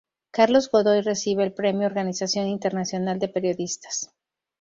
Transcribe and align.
Carlos 0.31 0.67
Godoy 0.71 1.01
recibe 1.01 1.43
el 1.43 1.53
Premio 1.53 1.85
Organización 1.85 2.47
Internacional 2.47 3.19
de 3.19 3.27
Periodistas. 3.27 4.11